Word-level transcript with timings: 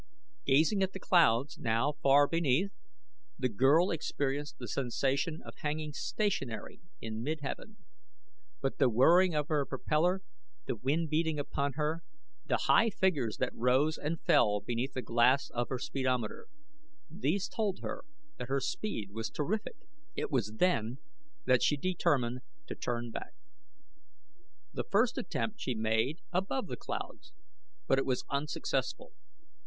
Gazing 0.47 0.81
at 0.81 0.93
the 0.93 0.99
clouds, 0.99 1.59
now 1.59 1.91
far 2.01 2.27
beneath, 2.27 2.71
the 3.37 3.49
girl 3.49 3.91
experienced 3.91 4.57
the 4.57 4.67
sensation 4.67 5.43
of 5.45 5.53
hanging 5.57 5.93
stationary 5.93 6.81
in 7.01 7.21
mid 7.21 7.41
heaven; 7.41 7.77
but 8.61 8.79
the 8.79 8.89
whirring 8.89 9.35
of 9.35 9.47
her 9.49 9.63
propellor, 9.63 10.21
the 10.65 10.75
wind 10.75 11.11
beating 11.11 11.37
upon 11.37 11.73
her, 11.73 12.01
the 12.47 12.61
high 12.65 12.89
figures 12.89 13.37
that 13.37 13.53
rose 13.53 13.95
and 13.99 14.19
fell 14.23 14.59
beneath 14.59 14.93
the 14.95 15.03
glass 15.03 15.51
of 15.51 15.69
her 15.69 15.77
speedometer, 15.77 16.47
these 17.07 17.47
told 17.47 17.81
her 17.83 18.03
that 18.37 18.47
her 18.47 18.59
speed 18.59 19.11
was 19.11 19.29
terrific. 19.29 19.77
It 20.15 20.31
was 20.31 20.53
then 20.55 20.97
that 21.45 21.61
she 21.61 21.77
determined 21.77 22.39
to 22.65 22.73
turn 22.73 23.11
back. 23.11 23.35
The 24.73 24.83
first 24.89 25.19
attempt 25.19 25.61
she 25.61 25.75
made 25.75 26.17
above 26.31 26.65
the 26.65 26.75
clouds, 26.75 27.33
but 27.85 27.99
it 27.99 28.05
was 28.07 28.25
unsuccessful. 28.31 29.11